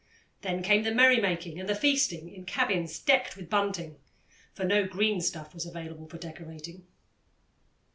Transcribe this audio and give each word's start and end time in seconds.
Then 0.41 0.63
came 0.63 0.81
the 0.81 0.89
merrymaking 0.95 1.59
and 1.59 1.69
the 1.69 1.75
feasting 1.75 2.27
in 2.27 2.43
cabins 2.45 2.97
decked 2.97 3.37
with 3.37 3.51
bunting, 3.51 3.97
for 4.51 4.63
no 4.63 4.83
green 4.87 5.21
stuff 5.21 5.53
was 5.53 5.67
available 5.67 6.07
for 6.07 6.17
decorating. 6.17 6.87